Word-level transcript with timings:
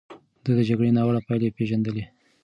ده 0.43 0.51
د 0.57 0.59
جګړې 0.69 0.91
ناوړه 0.97 1.21
پايلې 1.27 1.55
پېژندلې. 1.57 2.03